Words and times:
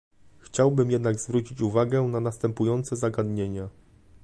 Chciałbym 0.39 0.91
jednak 0.91 1.19
zwrócić 1.19 1.61
uwagę 1.61 2.01
na 2.01 2.19
następujące 2.19 2.95
zagadnienia 2.95 3.69